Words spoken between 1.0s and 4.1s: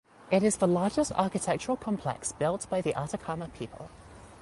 architectural complex built by the Atacama people.